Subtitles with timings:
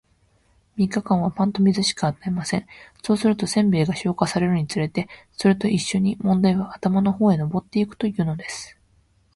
[0.77, 2.65] 三日間は、パンと水しか与えません。
[3.03, 8.79] そうすると、煎餅が消化されるにつれて、それと一しょに問題は頭の方へ上ってゆくというのです。